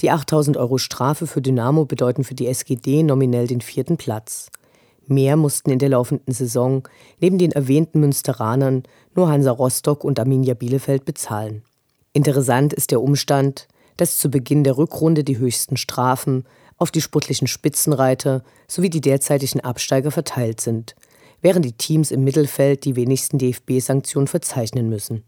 Die 0.00 0.10
8000 0.10 0.56
Euro 0.56 0.78
Strafe 0.78 1.26
für 1.26 1.42
Dynamo 1.42 1.84
bedeuten 1.84 2.24
für 2.24 2.34
die 2.34 2.46
SGD 2.46 3.02
nominell 3.02 3.46
den 3.46 3.60
vierten 3.60 3.98
Platz. 3.98 4.48
Mehr 5.06 5.36
mussten 5.36 5.68
in 5.68 5.78
der 5.78 5.90
laufenden 5.90 6.32
Saison 6.32 6.88
neben 7.20 7.36
den 7.36 7.52
erwähnten 7.52 8.00
Münsteranern 8.00 8.84
nur 9.14 9.28
Hansa 9.28 9.50
Rostock 9.50 10.02
und 10.02 10.18
Arminia 10.18 10.54
Bielefeld 10.54 11.04
bezahlen. 11.04 11.62
Interessant 12.14 12.72
ist 12.72 12.90
der 12.90 13.02
Umstand, 13.02 13.68
dass 13.98 14.18
zu 14.18 14.30
Beginn 14.30 14.64
der 14.64 14.78
Rückrunde 14.78 15.24
die 15.24 15.36
höchsten 15.36 15.76
Strafen 15.76 16.46
auf 16.76 16.90
die 16.90 17.00
sportlichen 17.00 17.46
Spitzenreiter 17.46 18.42
sowie 18.66 18.90
die 18.90 19.00
derzeitigen 19.00 19.60
Absteiger 19.60 20.10
verteilt 20.10 20.60
sind– 20.60 20.94
während 21.42 21.64
die 21.64 21.72
Teams 21.76 22.10
im 22.10 22.24
Mittelfeld 22.24 22.84
die 22.84 22.96
wenigsten 22.96 23.36
DFB-Sanktionen 23.38 24.28
verzeichnen 24.28 24.88
müssen. 24.88 25.24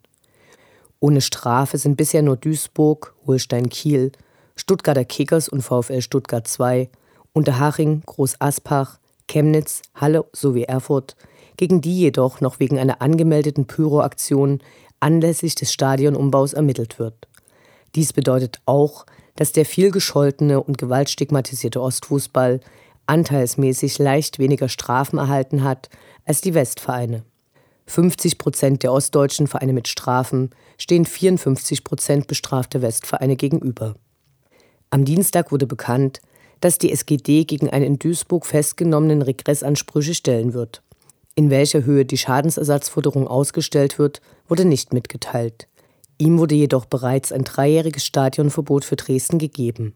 Ohne 1.01 1.21
Strafe 1.21 1.77
sind 1.77 1.97
bisher 1.97 2.23
nur 2.23 2.37
Duisburg, 2.37 3.15
Holstein 3.27 3.69
Kiel, 3.69 4.13
Stuttgarter 4.57 5.05
Kickers 5.05 5.49
und 5.49 5.61
VfL 5.61 6.01
Stuttgart 6.01 6.47
2, 6.47 6.89
Unterhaching, 7.33 8.03
Groß 8.07 8.41
Aspach, 8.41 8.99
Chemnitz, 9.29 9.83
Halle 9.95 10.25
sowie 10.33 10.63
Erfurt, 10.63 11.17
gegen 11.57 11.81
die 11.81 11.99
jedoch 11.99 12.41
noch 12.41 12.61
wegen 12.61 12.79
einer 12.79 13.03
angemeldeten 13.03 13.67
Pyroaktion 13.67 14.61
anlässlich 15.01 15.57
des 15.57 15.73
Stadionumbaus 15.73 16.53
ermittelt 16.53 16.99
wird. 16.99 17.29
Dies 17.95 18.13
bedeutet 18.13 18.61
auch, 18.65 19.05
dass 19.37 19.53
der 19.53 19.65
viel 19.65 19.91
gescholtene 19.91 20.63
und 20.63 20.79
gewaltstigmatisierte 20.79 21.81
Ostfußball 21.81 22.61
anteilsmäßig 23.07 23.99
leicht 23.99 24.39
weniger 24.39 24.69
Strafen 24.69 25.19
erhalten 25.19 25.65
hat 25.65 25.89
als 26.25 26.41
die 26.41 26.55
Westvereine. 26.55 27.25
50 27.87 28.39
Prozent 28.39 28.83
der 28.83 28.93
ostdeutschen 28.93 29.47
Vereine 29.47 29.73
mit 29.73 29.89
Strafen 29.89 30.51
stehen 30.79 31.05
54 31.05 31.85
Prozent 31.85 32.27
bestrafter 32.27 32.81
Westvereine 32.81 33.37
gegenüber. 33.37 33.97
Am 34.91 35.05
Dienstag 35.05 35.53
wurde 35.53 35.67
bekannt, 35.67 36.21
dass 36.61 36.79
die 36.79 36.93
SGD 36.93 37.45
gegen 37.45 37.69
einen 37.69 37.85
in 37.85 37.99
Duisburg 37.99 38.47
festgenommenen 38.47 39.21
Regressansprüche 39.21 40.15
stellen 40.15 40.55
wird. 40.55 40.83
In 41.35 41.51
welcher 41.51 41.85
Höhe 41.85 42.05
die 42.05 42.17
Schadensersatzforderung 42.17 43.27
ausgestellt 43.27 43.99
wird, 43.99 44.23
wurde 44.49 44.65
nicht 44.65 44.93
mitgeteilt. 44.93 45.69
Ihm 46.19 46.39
wurde 46.39 46.55
jedoch 46.55 46.85
bereits 46.85 47.33
ein 47.33 47.45
dreijähriges 47.45 48.05
Stadionverbot 48.05 48.85
für 48.85 48.97
Dresden 48.97 49.39
gegeben. 49.39 49.95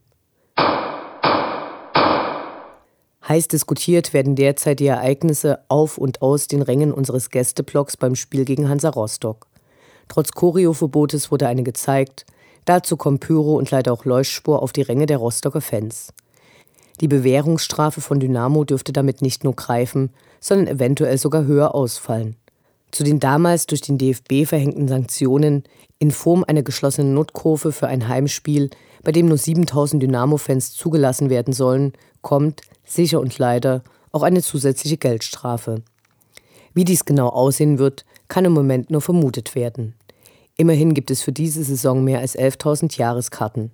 Heiß 3.28 3.48
diskutiert 3.48 4.14
werden 4.14 4.36
derzeit 4.36 4.80
die 4.80 4.86
Ereignisse 4.86 5.58
auf 5.68 5.98
und 5.98 6.22
aus 6.22 6.48
den 6.48 6.62
Rängen 6.62 6.92
unseres 6.92 7.28
Gästeblocks 7.28 7.96
beim 7.96 8.14
Spiel 8.14 8.44
gegen 8.46 8.68
Hansa 8.68 8.88
Rostock. 8.88 9.46
Trotz 10.08 10.32
Choreoverbotes 10.32 11.30
wurde 11.30 11.46
eine 11.46 11.62
gezeigt. 11.62 12.24
Dazu 12.64 12.96
kommt 12.96 13.20
Pyro 13.20 13.56
und 13.56 13.70
leider 13.70 13.92
auch 13.92 14.06
Leuchtspur 14.06 14.62
auf 14.62 14.72
die 14.72 14.82
Ränge 14.82 15.06
der 15.06 15.18
Rostocker 15.18 15.60
Fans. 15.60 16.14
Die 17.00 17.08
Bewährungsstrafe 17.08 18.00
von 18.00 18.18
Dynamo 18.18 18.64
dürfte 18.64 18.92
damit 18.92 19.22
nicht 19.22 19.44
nur 19.44 19.54
greifen, 19.54 20.10
sondern 20.40 20.66
eventuell 20.66 21.18
sogar 21.18 21.44
höher 21.44 21.74
ausfallen. 21.74 22.36
Zu 22.90 23.04
den 23.04 23.20
damals 23.20 23.66
durch 23.66 23.80
den 23.80 23.98
DFB 23.98 24.46
verhängten 24.46 24.88
Sanktionen 24.88 25.64
in 25.98 26.10
Form 26.10 26.44
einer 26.46 26.62
geschlossenen 26.62 27.14
Notkurve 27.14 27.72
für 27.72 27.86
ein 27.86 28.08
Heimspiel, 28.08 28.70
bei 29.02 29.12
dem 29.12 29.26
nur 29.26 29.38
7000 29.38 30.02
Dynamo-Fans 30.02 30.72
zugelassen 30.72 31.30
werden 31.30 31.52
sollen, 31.52 31.92
kommt, 32.22 32.62
sicher 32.84 33.20
und 33.20 33.38
leider, 33.38 33.82
auch 34.12 34.22
eine 34.22 34.42
zusätzliche 34.42 34.96
Geldstrafe. 34.96 35.82
Wie 36.74 36.84
dies 36.84 37.04
genau 37.04 37.28
aussehen 37.28 37.78
wird, 37.78 38.04
kann 38.28 38.44
im 38.44 38.52
Moment 38.52 38.90
nur 38.90 39.00
vermutet 39.00 39.54
werden. 39.54 39.94
Immerhin 40.56 40.94
gibt 40.94 41.10
es 41.10 41.22
für 41.22 41.32
diese 41.32 41.62
Saison 41.62 42.04
mehr 42.04 42.20
als 42.20 42.36
11.000 42.36 42.98
Jahreskarten. 42.98 43.70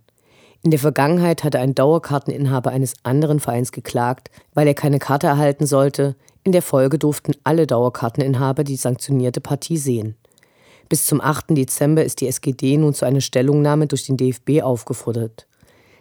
In 0.62 0.70
der 0.70 0.80
Vergangenheit 0.80 1.44
hatte 1.44 1.58
ein 1.58 1.74
Dauerkarteninhaber 1.74 2.70
eines 2.70 2.94
anderen 3.02 3.40
Vereins 3.40 3.72
geklagt, 3.72 4.30
weil 4.54 4.66
er 4.66 4.74
keine 4.74 4.98
Karte 4.98 5.26
erhalten 5.26 5.66
sollte. 5.66 6.16
In 6.46 6.52
der 6.52 6.60
Folge 6.60 6.98
durften 6.98 7.32
alle 7.42 7.66
Dauerkarteninhaber 7.66 8.64
die 8.64 8.76
sanktionierte 8.76 9.40
Partie 9.40 9.78
sehen. 9.78 10.14
Bis 10.90 11.06
zum 11.06 11.22
8. 11.22 11.56
Dezember 11.56 12.04
ist 12.04 12.20
die 12.20 12.28
SGD 12.28 12.76
nun 12.76 12.92
zu 12.92 13.06
einer 13.06 13.22
Stellungnahme 13.22 13.86
durch 13.86 14.04
den 14.04 14.18
DFB 14.18 14.60
aufgefordert. 14.62 15.46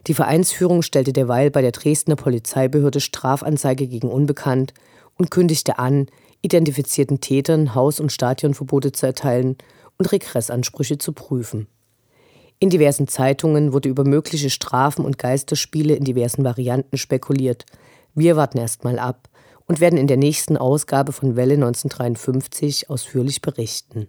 Die 0.07 0.13
Vereinsführung 0.13 0.81
stellte 0.81 1.13
derweil 1.13 1.50
bei 1.50 1.62
der 1.62 1.71
Dresdner 1.71 2.17
Polizeibehörde 2.17 3.00
Strafanzeige 3.00 3.88
gegen 3.88 4.09
Unbekannt 4.09 4.73
und 5.17 5.31
kündigte 5.31 5.79
an, 5.79 6.07
identifizierten 6.41 7.21
Tätern 7.21 7.73
Haus- 7.73 8.01
und 8.01 8.12
Stadionverbote 8.12 8.91
zu 8.91 9.05
erteilen 9.05 9.55
und 9.97 10.12
Regressansprüche 10.12 10.97
zu 10.97 11.13
prüfen. 11.13 11.67
In 12.59 12.69
diversen 12.69 13.07
Zeitungen 13.07 13.71
wurde 13.71 13.88
über 13.88 14.03
mögliche 14.03 14.50
Strafen 14.50 15.05
und 15.05 15.17
Geisterspiele 15.17 15.95
in 15.95 16.03
diversen 16.03 16.43
Varianten 16.43 16.97
spekuliert. 16.97 17.65
Wir 18.13 18.35
warten 18.35 18.57
erstmal 18.57 19.00
ab 19.00 19.29
und 19.67 19.79
werden 19.79 19.98
in 19.98 20.08
der 20.08 20.17
nächsten 20.17 20.58
Ausgabe 20.58 21.12
von 21.12 21.36
Welle 21.36 21.55
1953 21.55 22.89
ausführlich 22.89 23.41
berichten. 23.41 24.08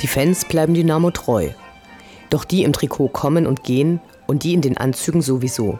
Die 0.00 0.06
Fans 0.06 0.44
bleiben 0.44 0.74
Dynamo 0.74 1.10
treu. 1.10 1.48
Doch 2.30 2.44
die 2.44 2.62
im 2.62 2.72
Trikot 2.72 3.08
kommen 3.08 3.46
und 3.46 3.64
gehen 3.64 4.00
und 4.26 4.44
die 4.44 4.52
in 4.52 4.60
den 4.60 4.76
Anzügen 4.76 5.22
sowieso. 5.22 5.78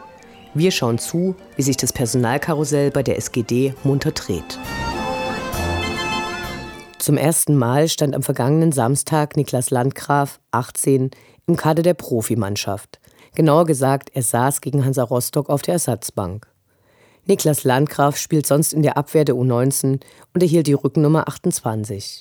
Wir 0.54 0.70
schauen 0.70 0.98
zu, 0.98 1.34
wie 1.56 1.62
sich 1.62 1.76
das 1.76 1.92
Personalkarussell 1.92 2.90
bei 2.90 3.02
der 3.02 3.18
SGD 3.18 3.74
munter 3.82 4.12
dreht. 4.12 4.58
Zum 6.98 7.18
ersten 7.18 7.54
Mal 7.56 7.88
stand 7.88 8.14
am 8.14 8.22
vergangenen 8.22 8.72
Samstag 8.72 9.36
Niklas 9.36 9.70
Landgraf, 9.70 10.40
18, 10.52 11.10
im 11.46 11.56
Kader 11.56 11.82
der 11.82 11.92
Profimannschaft. 11.92 13.00
Genauer 13.34 13.64
gesagt, 13.66 14.10
er 14.14 14.22
saß 14.22 14.60
gegen 14.60 14.84
Hansa 14.84 15.02
Rostock 15.02 15.50
auf 15.50 15.62
der 15.62 15.74
Ersatzbank. 15.74 16.46
Niklas 17.26 17.64
Landgraf 17.64 18.16
spielt 18.16 18.46
sonst 18.46 18.72
in 18.72 18.82
der 18.82 18.96
Abwehr 18.96 19.24
der 19.24 19.34
U19 19.34 20.00
und 20.34 20.42
erhielt 20.42 20.66
die 20.66 20.74
Rückennummer 20.74 21.26
28. 21.26 22.20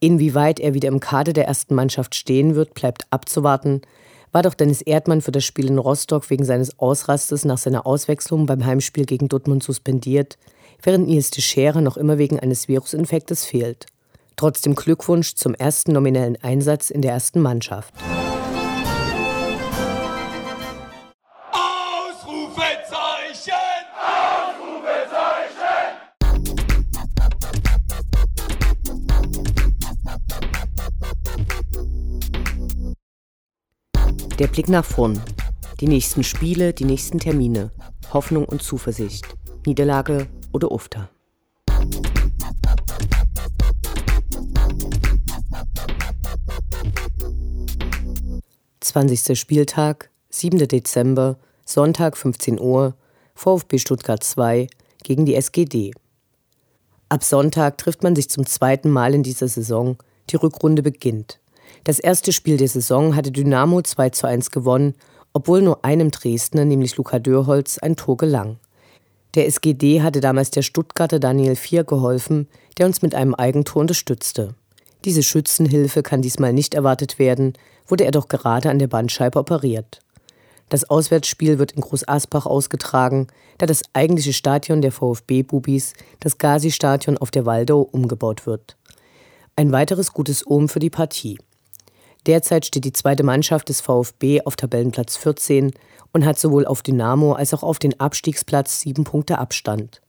Inwieweit 0.00 0.60
er 0.60 0.74
wieder 0.74 0.88
im 0.88 1.00
Kader 1.00 1.32
der 1.32 1.46
ersten 1.46 1.74
Mannschaft 1.74 2.14
stehen 2.14 2.54
wird, 2.54 2.74
bleibt 2.74 3.06
abzuwarten. 3.10 3.82
War 4.30 4.42
doch 4.42 4.54
Dennis 4.54 4.82
Erdmann 4.82 5.22
für 5.22 5.32
das 5.32 5.44
Spiel 5.44 5.66
in 5.66 5.78
Rostock 5.78 6.30
wegen 6.30 6.44
seines 6.44 6.78
Ausrastes 6.78 7.44
nach 7.44 7.58
seiner 7.58 7.86
Auswechslung 7.86 8.46
beim 8.46 8.64
Heimspiel 8.64 9.06
gegen 9.06 9.28
Dortmund 9.28 9.62
suspendiert, 9.62 10.38
während 10.82 11.08
Nils 11.08 11.30
de 11.30 11.42
Scherer 11.42 11.80
noch 11.80 11.96
immer 11.96 12.18
wegen 12.18 12.38
eines 12.38 12.68
Virusinfektes 12.68 13.44
fehlt. 13.44 13.86
Trotzdem 14.36 14.76
Glückwunsch 14.76 15.34
zum 15.34 15.54
ersten 15.54 15.92
nominellen 15.92 16.36
Einsatz 16.42 16.90
in 16.90 17.02
der 17.02 17.12
ersten 17.12 17.40
Mannschaft. 17.40 17.92
Der 34.38 34.46
Blick 34.46 34.68
nach 34.68 34.84
vorn. 34.84 35.20
Die 35.80 35.88
nächsten 35.88 36.22
Spiele, 36.22 36.72
die 36.72 36.84
nächsten 36.84 37.18
Termine. 37.18 37.72
Hoffnung 38.12 38.44
und 38.44 38.62
Zuversicht. 38.62 39.26
Niederlage 39.66 40.28
oder 40.52 40.70
Ufter. 40.70 41.10
20. 48.80 49.36
Spieltag, 49.36 50.10
7. 50.30 50.68
Dezember, 50.68 51.36
Sonntag 51.64 52.16
15 52.16 52.60
Uhr, 52.60 52.94
VfB 53.34 53.78
Stuttgart 53.78 54.22
2 54.22 54.68
gegen 55.02 55.26
die 55.26 55.34
SGD. 55.34 55.90
Ab 57.08 57.24
Sonntag 57.24 57.76
trifft 57.78 58.04
man 58.04 58.14
sich 58.14 58.30
zum 58.30 58.46
zweiten 58.46 58.90
Mal 58.90 59.14
in 59.14 59.24
dieser 59.24 59.48
Saison. 59.48 59.96
Die 60.30 60.36
Rückrunde 60.36 60.82
beginnt. 60.82 61.40
Das 61.84 61.98
erste 61.98 62.32
Spiel 62.32 62.56
der 62.56 62.68
Saison 62.68 63.16
hatte 63.16 63.30
Dynamo 63.30 63.82
2 63.82 64.10
zu 64.10 64.26
1 64.26 64.50
gewonnen, 64.50 64.94
obwohl 65.32 65.62
nur 65.62 65.84
einem 65.84 66.10
Dresdner, 66.10 66.64
nämlich 66.64 66.96
Luca 66.96 67.18
Dörholz, 67.18 67.78
ein 67.78 67.96
Tor 67.96 68.16
gelang. 68.16 68.58
Der 69.34 69.46
SGD 69.46 70.02
hatte 70.02 70.20
damals 70.20 70.50
der 70.50 70.62
Stuttgarter 70.62 71.18
Daniel 71.18 71.54
Vier 71.54 71.84
geholfen, 71.84 72.48
der 72.76 72.86
uns 72.86 73.02
mit 73.02 73.14
einem 73.14 73.34
Eigentor 73.34 73.80
unterstützte. 73.82 74.54
Diese 75.04 75.22
Schützenhilfe 75.22 76.02
kann 76.02 76.22
diesmal 76.22 76.52
nicht 76.52 76.74
erwartet 76.74 77.18
werden, 77.18 77.52
wurde 77.86 78.04
er 78.04 78.10
doch 78.10 78.28
gerade 78.28 78.70
an 78.70 78.78
der 78.78 78.88
Bandscheibe 78.88 79.38
operiert. 79.38 80.00
Das 80.68 80.88
Auswärtsspiel 80.90 81.58
wird 81.58 81.72
in 81.72 81.80
Groß 81.80 82.08
Asbach 82.08 82.46
ausgetragen, 82.46 83.28
da 83.56 83.66
das 83.66 83.82
eigentliche 83.94 84.32
Stadion 84.32 84.82
der 84.82 84.92
VfB-Bubis, 84.92 85.94
das 86.20 86.38
Gazi-Stadion 86.38 87.16
auf 87.16 87.30
der 87.30 87.46
Waldau, 87.46 87.80
umgebaut 87.80 88.46
wird. 88.46 88.76
Ein 89.56 89.72
weiteres 89.72 90.12
gutes 90.12 90.46
Ohm 90.46 90.68
für 90.68 90.78
die 90.78 90.90
Partie. 90.90 91.38
Derzeit 92.26 92.66
steht 92.66 92.84
die 92.84 92.92
zweite 92.92 93.22
Mannschaft 93.22 93.68
des 93.68 93.80
VfB 93.80 94.42
auf 94.42 94.56
Tabellenplatz 94.56 95.16
14 95.16 95.72
und 96.12 96.26
hat 96.26 96.38
sowohl 96.38 96.66
auf 96.66 96.82
Dynamo 96.82 97.32
als 97.32 97.54
auch 97.54 97.62
auf 97.62 97.78
den 97.78 97.98
Abstiegsplatz 97.98 98.80
sieben 98.80 99.04
Punkte 99.04 99.38
Abstand. 99.38 100.00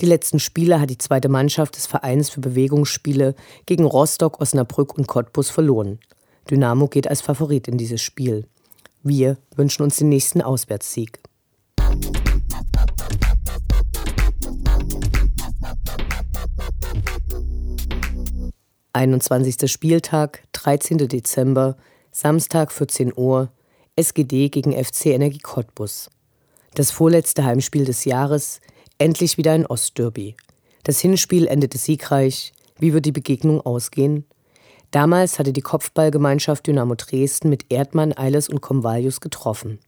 Die 0.00 0.06
letzten 0.06 0.40
Spiele 0.40 0.80
hat 0.80 0.90
die 0.90 0.98
zweite 0.98 1.28
Mannschaft 1.28 1.76
des 1.76 1.86
Vereins 1.86 2.28
für 2.28 2.40
Bewegungsspiele 2.40 3.34
gegen 3.66 3.84
Rostock, 3.84 4.40
Osnabrück 4.40 4.96
und 4.98 5.06
Cottbus 5.06 5.50
verloren. 5.50 6.00
Dynamo 6.50 6.88
geht 6.88 7.08
als 7.08 7.20
Favorit 7.20 7.68
in 7.68 7.78
dieses 7.78 8.02
Spiel. 8.02 8.46
Wir 9.02 9.38
wünschen 9.54 9.82
uns 9.82 9.96
den 9.96 10.08
nächsten 10.08 10.42
Auswärtssieg. 10.42 11.20
Einundzwanzigster 18.94 19.66
Spieltag, 19.66 20.44
13. 20.52 20.98
Dezember, 21.08 21.76
Samstag 22.12 22.70
14 22.70 23.12
Uhr, 23.16 23.50
SGD 23.96 24.50
gegen 24.50 24.72
FC 24.72 25.06
Energie 25.06 25.40
Cottbus. 25.40 26.10
Das 26.76 26.92
vorletzte 26.92 27.44
Heimspiel 27.44 27.86
des 27.86 28.04
Jahres, 28.04 28.60
endlich 28.98 29.36
wieder 29.36 29.50
ein 29.50 29.66
Ostderby. 29.66 30.36
Das 30.84 31.00
Hinspiel 31.00 31.48
endete 31.48 31.76
siegreich. 31.76 32.52
Wie 32.78 32.92
wird 32.92 33.04
die 33.04 33.10
Begegnung 33.10 33.60
ausgehen? 33.60 34.26
Damals 34.92 35.40
hatte 35.40 35.52
die 35.52 35.60
Kopfballgemeinschaft 35.60 36.64
Dynamo 36.64 36.94
Dresden 36.94 37.48
mit 37.48 37.72
Erdmann, 37.72 38.16
Eilers 38.16 38.48
und 38.48 38.60
Convalius 38.60 39.20
getroffen. 39.20 39.80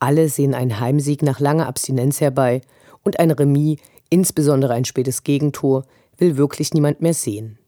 Alle 0.00 0.28
sehen 0.28 0.54
einen 0.54 0.80
Heimsieg 0.80 1.22
nach 1.22 1.38
langer 1.38 1.68
Abstinenz 1.68 2.20
herbei 2.20 2.62
und 3.04 3.20
ein 3.20 3.30
Remis, 3.30 3.78
insbesondere 4.08 4.72
ein 4.72 4.84
spätes 4.84 5.22
Gegentor, 5.22 5.84
will 6.18 6.36
wirklich 6.36 6.74
niemand 6.74 7.00
mehr 7.00 7.14
sehen. 7.14 7.59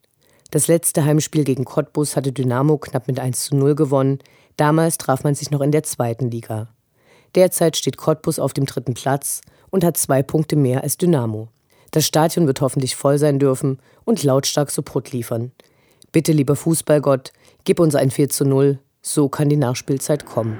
Das 0.53 0.67
letzte 0.67 1.03
Heimspiel 1.03 1.45
gegen 1.45 1.65
Cottbus 1.65 2.15
hatte 2.15 2.31
Dynamo 2.31 2.77
knapp 2.77 3.07
mit 3.07 3.19
1 3.19 3.45
zu 3.45 3.55
0 3.55 3.73
gewonnen. 3.73 4.19
Damals 4.55 4.99
traf 4.99 5.23
man 5.23 5.33
sich 5.33 5.49
noch 5.49 5.61
in 5.61 5.71
der 5.71 5.81
zweiten 5.81 6.29
Liga. 6.29 6.67
Derzeit 7.33 7.75
steht 7.75 7.97
Cottbus 7.97 8.37
auf 8.37 8.53
dem 8.53 8.67
dritten 8.67 8.93
Platz 8.93 9.41
und 9.71 9.83
hat 9.83 9.97
zwei 9.97 10.21
Punkte 10.21 10.55
mehr 10.55 10.83
als 10.83 10.97
Dynamo. 10.97 11.47
Das 11.89 12.05
Stadion 12.05 12.45
wird 12.45 12.61
hoffentlich 12.61 12.95
voll 12.95 13.17
sein 13.17 13.39
dürfen 13.39 13.79
und 14.05 14.21
lautstark 14.21 14.69
Support 14.69 15.11
liefern. 15.11 15.51
Bitte, 16.11 16.31
lieber 16.33 16.55
Fußballgott, 16.55 17.33
gib 17.63 17.79
uns 17.79 17.95
ein 17.95 18.11
4 18.11 18.29
zu 18.29 18.45
0, 18.45 18.77
so 19.01 19.29
kann 19.29 19.49
die 19.49 19.57
Nachspielzeit 19.57 20.23
kommen. 20.27 20.59